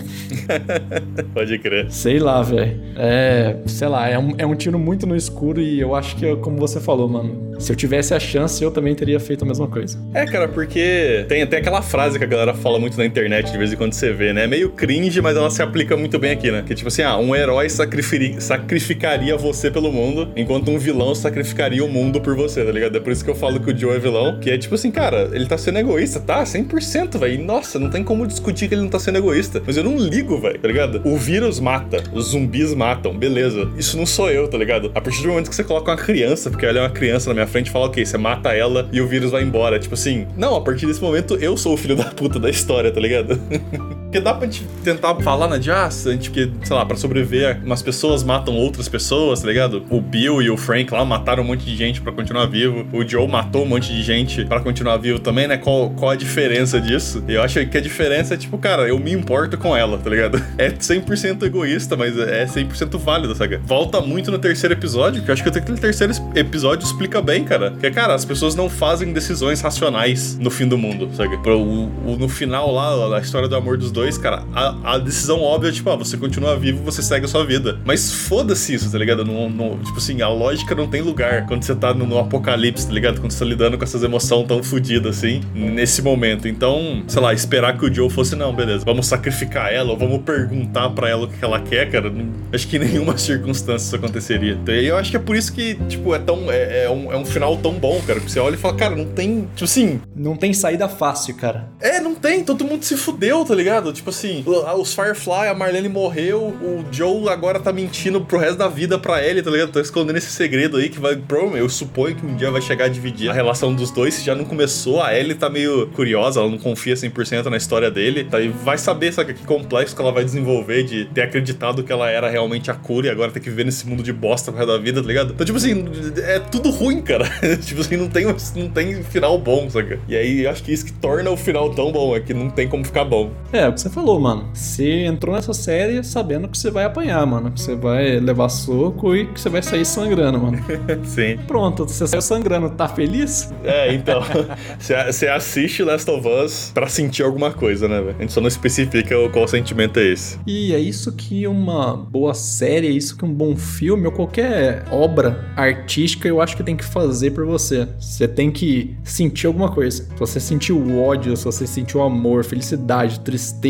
[1.33, 1.91] Pode crer.
[1.91, 2.79] Sei lá, velho.
[2.97, 3.57] É.
[3.67, 6.59] Sei lá, é um, é um tiro muito no escuro e eu acho que, como
[6.59, 9.94] você falou, mano, se eu tivesse a chance, eu também teria feito a mesma coisa.
[9.95, 10.05] Coisa.
[10.15, 13.59] É, cara, porque tem até aquela frase que a galera fala muito na internet de
[13.59, 14.45] vez em quando você vê, né?
[14.45, 16.63] É meio cringe, mas ela se aplica muito bem aqui, né?
[16.65, 21.89] Que tipo assim, ah, um herói sacrificaria, você pelo mundo, enquanto um vilão sacrificaria o
[21.89, 22.97] mundo por você, tá ligado?
[22.97, 24.91] É por isso que eu falo que o Joe é vilão, que é tipo assim,
[24.91, 26.45] cara, ele tá sendo egoísta, tá?
[26.45, 27.45] 100%, velho.
[27.45, 29.61] Nossa, não tem como discutir que ele não tá sendo egoísta.
[29.67, 31.03] Mas eu não ligo, velho, tá ligado?
[31.05, 33.69] O vírus mata, os zumbis matam, beleza.
[33.77, 34.93] Isso não sou eu, tá ligado?
[34.95, 37.35] A partir do momento que você coloca uma criança, porque ela é uma criança na
[37.35, 39.79] minha frente, fala, ok, você mata ela e o vírus vai embora.
[39.85, 42.91] Tipo assim, não, a partir desse momento eu sou o filho da puta da história,
[42.91, 43.39] tá ligado?
[44.15, 47.83] Porque dá pra gente tentar falar na né, gente que, sei lá, pra sobreviver, umas
[47.83, 49.85] pessoas matam outras pessoas, tá ligado?
[49.91, 52.87] O Bill e o Frank lá mataram um monte de gente para continuar vivo.
[52.93, 55.57] O Joe matou um monte de gente para continuar vivo também, né?
[55.57, 57.25] Qual, qual a diferença disso?
[57.27, 60.41] Eu acho que a diferença é, tipo, cara, eu me importo com ela, tá ligado?
[60.57, 63.57] É 100% egoísta, mas é 100% válido, sabe?
[63.65, 67.73] Volta muito no terceiro episódio, que eu acho que aquele terceiro episódio explica bem, cara.
[67.73, 71.35] Que, cara, as pessoas não fazem decisões racionais no fim do mundo, sabe?
[71.35, 75.41] O, o, no final lá, a história do amor dos dois cara, a, a, decisão
[75.41, 77.79] óbvia é, tipo, ah, você continua vivo, você segue a sua vida.
[77.85, 79.25] Mas foda-se isso, tá ligado?
[79.25, 82.87] No, no, tipo assim, a lógica não tem lugar quando você tá no, no apocalipse,
[82.87, 83.21] tá ligado?
[83.21, 86.49] Quando você tá lidando com essas emoções tão fodidas assim, nesse momento.
[86.49, 90.23] Então, sei lá, esperar que o Joe fosse, não, beleza, vamos sacrificar ela, ou vamos
[90.23, 92.11] perguntar para ela o que ela quer, cara.
[92.11, 94.53] Não, acho que em nenhuma circunstância isso aconteceria.
[94.53, 96.51] Então, eu acho que é por isso que, tipo, é tão.
[96.51, 98.21] É, é, um, é um final tão bom, cara.
[98.21, 99.49] Que você olha e fala, cara, não tem.
[99.55, 100.01] Tipo assim.
[100.15, 101.69] Não tem saída fácil, cara.
[101.81, 102.45] É, não tem.
[102.45, 103.93] Todo mundo se fudeu, tá ligado?
[103.95, 108.69] Tipo assim, os Firefly, a Marlene morreu, o Joe agora tá mentindo pro resto da
[108.69, 109.73] vida pra ele, tá ligado?
[109.73, 111.17] Tá escondendo esse segredo aí que vai.
[111.17, 114.25] Pro, eu suponho que um dia vai chegar a dividir a relação dos dois, se
[114.25, 115.01] já não começou.
[115.01, 118.25] A Ellie tá meio curiosa, ela não confia 100% na história dele.
[118.25, 121.93] Tá, e vai saber, sabe, que complexo que ela vai desenvolver de ter acreditado que
[121.93, 124.59] ela era realmente a cura e agora ter que viver nesse mundo de bosta pro
[124.59, 125.33] resto da vida, tá ligado?
[125.33, 125.85] Então, tipo assim,
[126.19, 127.25] é tudo ruim, cara.
[127.65, 129.99] tipo assim, não tem, não tem final bom, saca?
[130.09, 132.69] E aí, acho que isso que torna o final tão bom, é que não tem
[132.69, 133.31] como ficar bom.
[133.53, 134.49] É, que você falou, mano.
[134.53, 137.51] Você entrou nessa série sabendo que você vai apanhar, mano.
[137.51, 140.59] Que você vai levar soco e que você vai sair sangrando, mano.
[141.05, 141.39] Sim.
[141.47, 142.71] Pronto, você saiu sangrando.
[142.71, 143.53] Tá feliz?
[143.63, 144.23] É, então.
[144.79, 148.17] Você assiste Last of Us pra sentir alguma coisa, né, velho?
[148.19, 150.39] A gente só não especifica qual sentimento é esse.
[150.47, 154.85] E é isso que uma boa série, é isso que um bom filme ou qualquer
[154.91, 157.89] obra artística eu acho que tem que fazer por você.
[157.99, 160.05] Você tem que sentir alguma coisa.
[160.05, 163.64] Se você sentiu ódio, se você sentiu amor, felicidade, tristeza,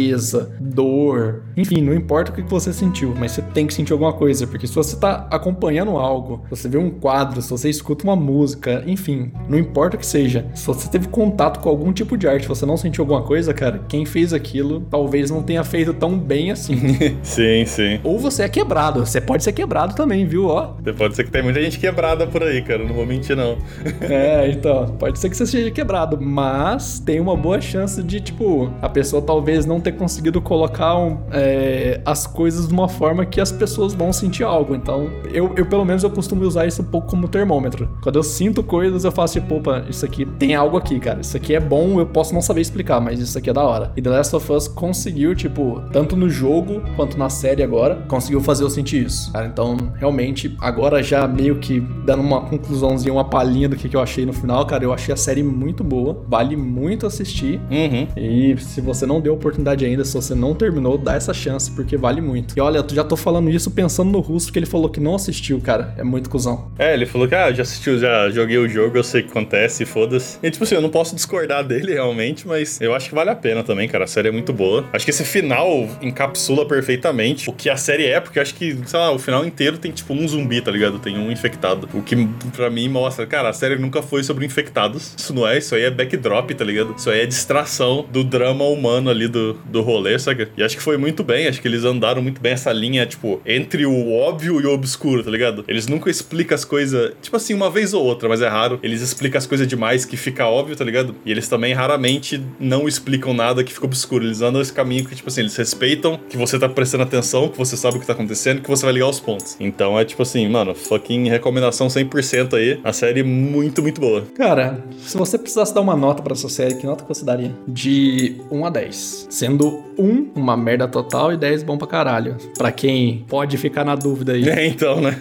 [0.61, 4.46] dor, enfim, não importa o que você sentiu, mas você tem que sentir alguma coisa,
[4.46, 8.83] porque se você tá acompanhando algo, você vê um quadro, se você escuta uma música,
[8.87, 12.48] enfim, não importa o que seja, se você teve contato com algum tipo de arte,
[12.48, 16.50] você não sentiu alguma coisa, cara, quem fez aquilo talvez não tenha feito tão bem
[16.50, 16.76] assim.
[17.22, 18.00] sim, sim.
[18.02, 20.74] Ou você é quebrado, você pode ser quebrado também, viu, ó.
[20.96, 23.59] Pode ser que tem muita gente quebrada por aí, cara, não vou mentir não.
[24.00, 28.70] é, então, pode ser que você seja quebrado, mas tem uma boa chance de, tipo,
[28.80, 33.40] a pessoa talvez não ter conseguido colocar um, é, as coisas de uma forma que
[33.40, 34.75] as pessoas vão sentir algo.
[34.75, 37.88] Então, eu, eu pelo menos eu costumo usar isso um pouco como termômetro.
[38.03, 41.20] Quando eu sinto coisas, eu faço tipo, opa, isso aqui tem algo aqui, cara.
[41.20, 43.92] Isso aqui é bom, eu posso não saber explicar, mas isso aqui é da hora.
[43.97, 48.40] E The Last of Us conseguiu, tipo, tanto no jogo quanto na série agora, conseguiu
[48.40, 49.33] fazer eu sentir isso.
[49.33, 53.97] Cara, então, realmente, agora já meio que dando uma conclusãozinha, uma palhinha do que, que
[53.97, 56.25] eu achei no final, cara, eu achei a série muito boa.
[56.29, 57.61] Vale muito assistir.
[57.70, 58.07] Uhum.
[58.16, 61.96] E se você não deu oportunidade ainda, se você não terminou, dá essa chance, porque
[61.96, 62.54] vale muito.
[62.54, 65.14] E olha, eu já tô falando isso pensando no Russo, que ele falou que não
[65.14, 65.94] assistiu, cara.
[65.96, 66.70] É muito cuzão.
[66.78, 69.30] É, ele falou que, ah, já assistiu, já joguei o jogo, eu sei o que
[69.30, 70.38] acontece, foda-se.
[70.42, 73.37] E, tipo assim, eu não posso discordar dele realmente, mas eu acho que vale a
[73.37, 74.04] pena também, cara.
[74.04, 74.84] A série é muito boa.
[74.92, 78.98] Acho que esse final encapsula perfeitamente o que a série é, porque acho que, sei
[78.98, 80.98] lá, o final inteiro tem, tipo, um zumbi, tá ligado?
[80.98, 81.88] Tem um infectado.
[81.94, 85.14] O que, pra mim, mostra, cara, a série nunca foi sobre infectados.
[85.16, 86.94] Isso não é, isso aí é backdrop, tá ligado?
[86.96, 90.48] Isso aí é distração do drama humano ali do, do rolê, sabe?
[90.57, 93.40] E acho que foi muito bem, acho que eles andaram muito bem essa linha, tipo,
[93.46, 95.64] entre o óbvio e o obscuro, tá ligado?
[95.66, 98.79] Eles nunca explicam as coisas, tipo assim, uma vez ou outra, mas é raro.
[98.83, 101.14] Eles explicam as coisas demais que fica óbvio, tá ligado?
[101.24, 104.24] E eles também raramente não explicam nada que fica obscuro.
[104.24, 107.59] Eles andam esse caminho que, tipo assim, eles respeitam que você tá prestando atenção, que
[107.59, 109.57] você sabe o que tá acontecendo, que você vai ligar os pontos.
[109.61, 112.81] Então é tipo assim, mano, fucking recomendação 100% aí.
[112.83, 114.24] A série muito, muito boa.
[114.37, 117.53] Cara, se você precisasse dar uma nota para essa série, que nota que você daria?
[117.66, 119.27] De 1 a 10.
[119.31, 119.54] Sendo
[119.99, 122.37] 1 uma merda total e 10 bom pra caralho.
[122.57, 124.45] Pra quem pode ficar na dúvida aí.
[124.55, 125.21] É, então, né?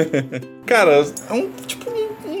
[0.66, 1.93] Cara, é um, tipo, um um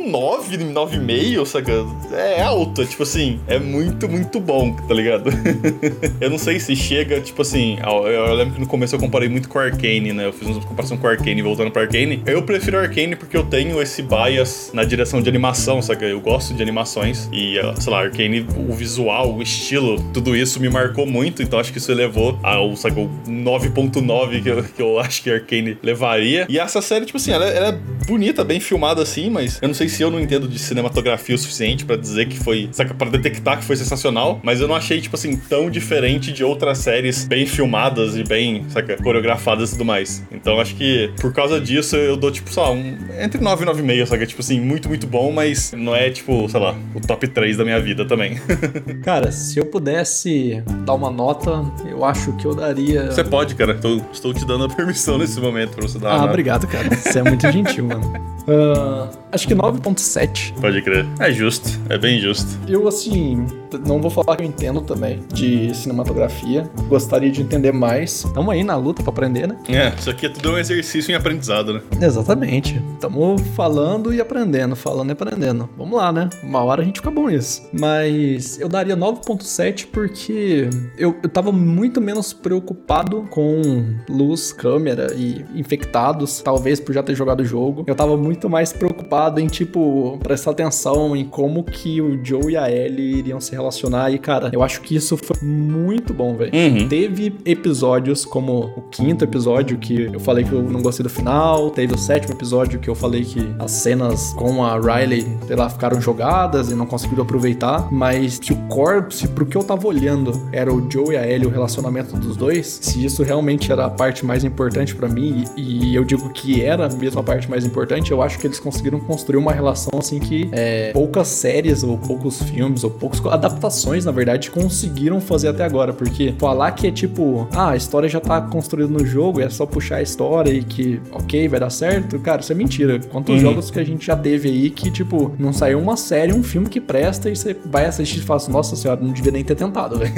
[0.08, 1.72] 9, 9,5, saca?
[2.12, 5.30] É alto, é tipo assim, é muito, muito bom, tá ligado?
[6.20, 9.48] eu não sei se chega, tipo assim, eu, lembro que no começo eu comparei muito
[9.48, 10.26] com Arcane, né?
[10.26, 12.22] Eu fiz uma comparação com Arcane, voltando pra Arcane.
[12.26, 16.04] Eu prefiro Arcane porque eu tenho esse bias na direção de animação, saca?
[16.04, 20.68] Eu gosto de animações e, sei lá, Arcane, o visual, o estilo, tudo isso me
[20.68, 24.98] marcou muito, então acho que isso elevou ao, saca, o 9.9 que eu, que eu
[24.98, 26.46] acho que Arcane levaria.
[26.48, 29.74] E essa série, tipo assim, ela, ela é bonita, bem filmada assim, mas eu não
[29.74, 33.08] sei se eu não entendo de cinematografia o suficiente para dizer que foi, saca, pra
[33.08, 37.24] detectar que foi sensacional, mas eu não achei, tipo assim, tão diferente de outras séries
[37.26, 40.22] bem filmadas e bem, saca, coreografadas e tudo mais.
[40.32, 42.96] Então acho que por causa disso eu dou, tipo, só um.
[43.20, 44.26] Entre 9 e 9,5, saca?
[44.26, 47.64] Tipo assim, muito, muito bom, mas não é, tipo, sei lá, o top 3 da
[47.64, 48.40] minha vida também.
[49.02, 53.10] cara, se eu pudesse dar uma nota, eu acho que eu daria.
[53.10, 53.74] Você pode, cara.
[53.74, 56.94] Tô, estou te dando a permissão nesse momento pra você dar Ah, obrigado, cara.
[56.94, 58.33] Você é muito gentil, mano.
[58.46, 60.54] Uh, acho que 9.7.
[60.60, 61.06] Pode crer.
[61.18, 61.68] É justo.
[61.88, 62.58] É bem justo.
[62.68, 63.46] Eu, assim,
[63.86, 66.68] não vou falar que eu entendo também de cinematografia.
[66.88, 68.22] Gostaria de entender mais.
[68.34, 69.56] Tamo aí na luta pra aprender, né?
[69.68, 71.80] É, isso aqui é tudo um exercício em aprendizado, né?
[72.00, 72.80] Exatamente.
[73.00, 75.68] Tamo falando e aprendendo, falando e aprendendo.
[75.76, 76.28] Vamos lá, né?
[76.42, 77.62] Uma hora a gente fica bom nisso.
[77.72, 85.44] Mas eu daria 9.7 porque eu, eu tava muito menos preocupado com luz, câmera e
[85.54, 87.84] infectados, talvez por já ter jogado o jogo.
[87.86, 92.56] Eu tava muito mais preocupado em, tipo, prestar atenção em como que o Joe e
[92.56, 94.10] a Ellie iriam se relacionar.
[94.10, 96.52] E, cara, eu acho que isso foi muito bom, velho.
[96.54, 96.88] Uhum.
[96.88, 101.70] Teve episódios como o quinto episódio, que eu falei que eu não gostei do final.
[101.70, 105.68] Teve o sétimo episódio, que eu falei que as cenas com a Riley, sei lá,
[105.68, 107.92] ficaram jogadas e não conseguiram aproveitar.
[107.92, 111.26] Mas se o core, se pro que eu tava olhando era o Joe e a
[111.26, 115.44] Ellie, o relacionamento dos dois, se isso realmente era a parte mais importante para mim,
[115.56, 118.58] e, e eu digo que era mesmo a parte mais importante, eu acho que eles
[118.58, 124.04] conseguiram construir uma relação assim que é, poucas séries, ou poucos filmes, ou poucas adaptações,
[124.04, 125.92] na verdade, conseguiram fazer até agora.
[125.92, 129.66] Porque falar que é tipo, ah, a história já tá construída no jogo, é só
[129.66, 133.00] puxar a história e que, ok, vai dar certo, cara, isso é mentira.
[133.10, 133.40] Quantos uhum.
[133.40, 136.68] jogos que a gente já teve aí que, tipo, não saiu uma série, um filme
[136.68, 139.54] que presta e você vai assistir e fala assim, nossa senhora, não devia nem ter
[139.54, 140.14] tentado, velho.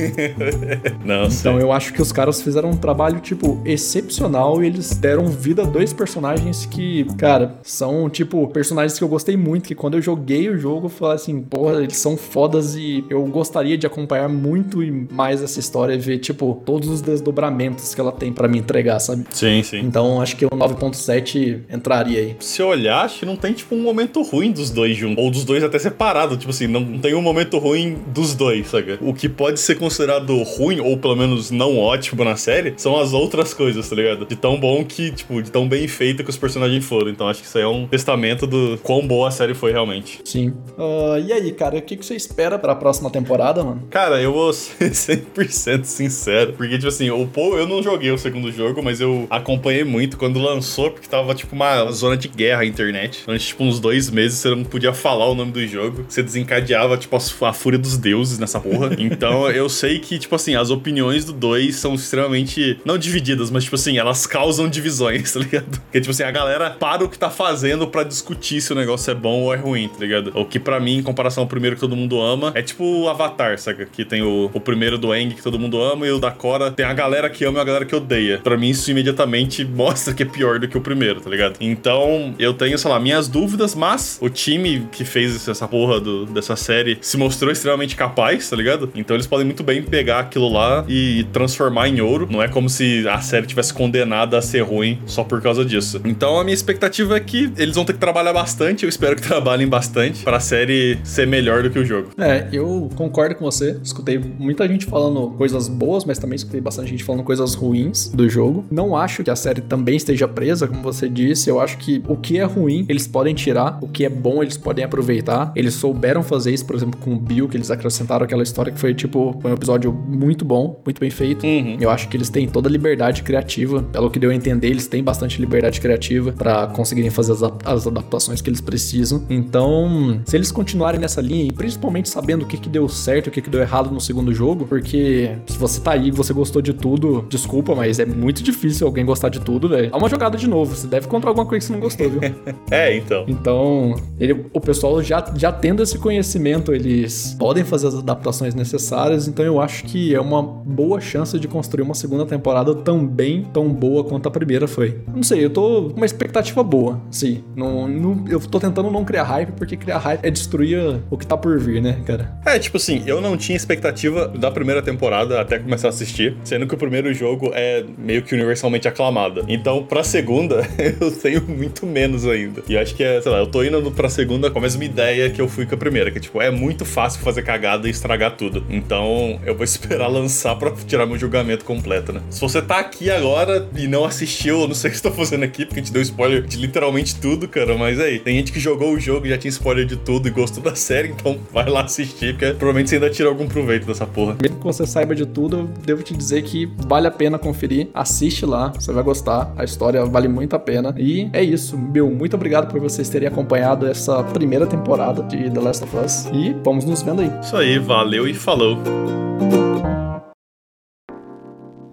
[1.04, 5.26] não, Então eu acho que os caras fizeram um trabalho, tipo, excepcional e eles deram
[5.26, 9.94] vida a dois personagens que, cara, são, tipo, personagens que eu gostei muito, que quando
[9.94, 13.86] eu joguei o jogo, eu falei assim, porra, eles são fodas e eu gostaria de
[13.86, 14.78] acompanhar muito
[15.10, 18.98] mais essa história e ver, tipo, todos os desdobramentos que ela tem para me entregar,
[18.98, 19.24] sabe?
[19.30, 19.78] Sim, sim.
[19.78, 22.36] Então acho que o 9.7 entraria aí.
[22.40, 25.22] Se olhar, acho que não tem, tipo, um momento ruim dos dois juntos.
[25.22, 26.36] Ou dos dois até separado.
[26.36, 28.98] Tipo assim, não tem um momento ruim dos dois, sabe?
[29.00, 33.12] O que pode ser considerado ruim, ou pelo menos não ótimo na série, são as
[33.12, 34.26] outras coisas, tá ligado?
[34.26, 37.10] De tão bom que, tipo, de tão bem feito que os personagens foram.
[37.10, 40.20] Então acho que isso aí é um testamento do quão boa a série foi realmente.
[40.24, 40.48] Sim.
[40.78, 43.82] Uh, e aí, cara, o que, que você espera pra próxima temporada, mano?
[43.90, 46.52] Cara, eu vou ser 100% sincero.
[46.54, 50.16] Porque, tipo assim, o Paul, eu não joguei o segundo jogo, mas eu acompanhei muito
[50.16, 53.24] quando lançou, porque tava, tipo, uma zona de guerra a internet.
[53.26, 56.04] Durante, tipo, uns dois meses você não podia falar o nome do jogo.
[56.08, 58.90] Você desencadeava, tipo, a, fúria dos deuses nessa porra.
[59.06, 63.64] Então, eu sei que, tipo assim, as opiniões do 2 são extremamente, não divididas, mas,
[63.64, 65.80] tipo assim, elas causam divisões, tá ligado?
[65.80, 69.10] Porque, tipo assim, a galera para o que tá fazendo para discutir se o negócio
[69.10, 70.30] é bom ou é ruim, tá ligado?
[70.34, 73.08] O que para mim, em comparação ao primeiro que todo mundo ama, é tipo o
[73.08, 73.86] Avatar, saca?
[73.86, 76.70] Que tem o, o primeiro do Eng que todo mundo ama e o da Korra
[76.70, 78.38] tem a galera que ama e a galera que odeia.
[78.38, 81.56] Para mim, isso imediatamente mostra que é pior do que o primeiro, tá ligado?
[81.60, 86.26] Então, eu tenho, sei lá, minhas dúvidas, mas o time que fez essa porra do,
[86.26, 88.90] dessa série se mostrou extremamente capaz, tá ligado?
[88.94, 92.28] Então eles podem muito bem pegar aquilo lá e transformar em ouro.
[92.30, 96.00] Não é como se a série tivesse condenada a ser ruim só por causa disso.
[96.04, 98.84] Então a minha expectativa é que eles vão ter que trabalhar bastante.
[98.84, 102.10] Eu espero que trabalhem bastante para a série ser melhor do que o jogo.
[102.18, 103.78] É, eu concordo com você.
[103.82, 108.28] Escutei muita gente falando coisas boas, mas também escutei bastante gente falando coisas ruins do
[108.28, 108.64] jogo.
[108.70, 111.48] Não acho que a série também esteja presa, como você disse.
[111.48, 114.56] Eu acho que o que é ruim eles podem tirar, o que é bom eles
[114.56, 115.52] podem aproveitar.
[115.54, 118.78] Eles souberam fazer isso, por exemplo, com o Bill, que eles acrescentaram aquela história que
[118.78, 121.44] foi tipo foi um episódio muito bom, muito bem feito.
[121.46, 121.76] Uhum.
[121.80, 123.82] Eu acho que eles têm toda a liberdade criativa.
[123.82, 127.86] Pelo que deu a entender, eles têm bastante liberdade criativa para conseguirem fazer as, as,
[127.86, 129.24] adaptações que eles precisam.
[129.28, 133.28] Então, se eles continuarem nessa linha, e principalmente sabendo o que, que deu certo e
[133.28, 136.32] o que, que deu errado no segundo jogo, porque se você tá aí e você
[136.32, 139.90] gostou de tudo, desculpa, mas é muito difícil alguém gostar de tudo, velho.
[139.90, 140.74] Dá uma jogada de novo.
[140.74, 142.20] Você deve encontrar alguma coisa que você não gostou, viu?
[142.70, 143.24] é, então.
[143.28, 149.28] Então, ele, o pessoal já, já tendo esse conhecimento, eles podem fazer as adaptações necessárias.
[149.28, 153.72] Então, eu acho que é uma boa chance de construir uma segunda temporada também tão
[153.72, 154.98] boa quanto a primeira foi.
[155.14, 157.35] Não sei, eu tô com uma expectativa boa, sim.
[157.54, 161.26] Não, não, eu tô tentando não criar hype, porque criar hype é destruir o que
[161.26, 162.36] tá por vir, né, cara?
[162.44, 166.66] É, tipo assim, eu não tinha expectativa da primeira temporada até começar a assistir, sendo
[166.66, 169.44] que o primeiro jogo é meio que universalmente aclamado.
[169.48, 170.66] Então, pra segunda,
[171.00, 172.62] eu tenho muito menos ainda.
[172.68, 175.30] E acho que é, sei lá, eu tô indo pra segunda com a mesma ideia
[175.30, 178.36] que eu fui com a primeira, que tipo, é muito fácil fazer cagada e estragar
[178.36, 178.64] tudo.
[178.68, 182.20] Então, eu vou esperar lançar pra tirar meu julgamento completo, né?
[182.30, 185.14] Se você tá aqui agora e não assistiu, eu não sei o que você tá
[185.14, 188.52] fazendo aqui, porque a gente deu spoiler de literalmente tudo, cara, mas aí, tem gente
[188.52, 191.38] que jogou o jogo e já tinha spoiler de tudo e gostou da série, então
[191.52, 194.36] vai lá assistir, porque provavelmente você ainda tira algum proveito dessa porra.
[194.40, 197.88] Mesmo que você saiba de tudo, eu devo te dizer que vale a pena conferir.
[197.94, 199.52] Assiste lá, você vai gostar.
[199.56, 200.94] A história vale muito a pena.
[200.98, 205.60] E é isso, meu, muito obrigado por vocês terem acompanhado essa primeira temporada de The
[205.60, 206.26] Last of Us.
[206.32, 207.30] E vamos nos vendo aí.
[207.42, 208.78] Isso aí, valeu e falou.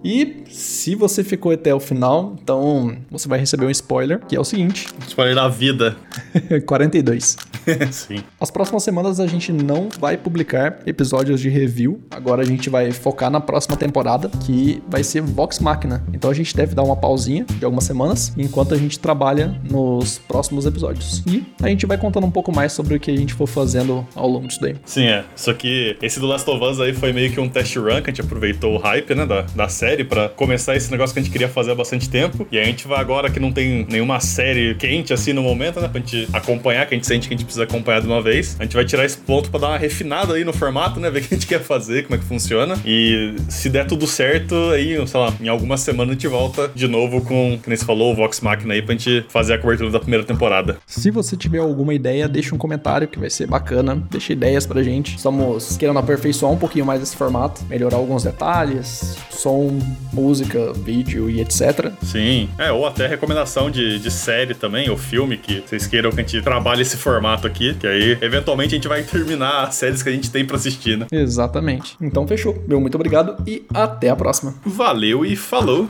[0.04, 4.40] E se você ficou até o final, então você vai receber um spoiler, que é
[4.40, 5.96] o seguinte: Spoiler da vida.
[6.66, 7.36] 42.
[7.90, 8.22] Sim.
[8.40, 12.00] As próximas semanas a gente não vai publicar episódios de review.
[12.10, 16.04] Agora a gente vai focar na próxima temporada, que vai ser Vox Machina.
[16.12, 20.18] Então a gente deve dar uma pausinha de algumas semanas, enquanto a gente trabalha nos
[20.18, 21.22] próximos episódios.
[21.26, 24.06] E a gente vai contando um pouco mais sobre o que a gente for fazendo
[24.14, 24.76] ao longo disso daí.
[24.84, 25.24] Sim, é.
[25.36, 28.10] Só que esse do Last of Us aí foi meio que um test run, que
[28.10, 31.22] a gente aproveitou o hype, né, da, da série pra começar esse negócio que a
[31.22, 32.46] gente queria fazer há bastante tempo.
[32.50, 35.88] E a gente vai agora que não tem nenhuma série quente assim no momento, né,
[35.88, 38.56] pra gente acompanhar, que a gente sente que a gente precisa acompanhar de uma vez.
[38.58, 41.20] A gente vai tirar esse ponto pra dar uma refinada aí no formato, né, ver
[41.20, 42.76] o que a gente quer fazer, como é que funciona.
[42.84, 46.88] E se der tudo certo, aí, sei lá, em algumas semanas a gente volta de
[46.88, 49.90] novo com, que nem você falou, o Vox Machina aí pra gente fazer a cobertura
[49.90, 50.78] da primeira temporada.
[50.86, 54.02] Se você tiver alguma ideia, deixa um comentário que vai ser bacana.
[54.10, 55.16] Deixa ideias pra gente.
[55.16, 59.78] Estamos querendo aperfeiçoar um pouquinho mais esse formato, melhorar alguns detalhes, som,
[60.12, 61.92] música, vídeo e etc.
[62.02, 62.48] Sim.
[62.58, 66.24] É, ou até recomendação de, de série também, ou filme, que vocês queiram que a
[66.24, 70.08] gente trabalhe esse formato aqui, que aí, eventualmente, a gente vai terminar as séries que
[70.08, 71.06] a gente tem pra assistir, né?
[71.10, 71.96] Exatamente.
[72.00, 72.62] Então fechou.
[72.66, 74.54] Meu muito obrigado e até a próxima.
[74.64, 75.88] Valeu e falou!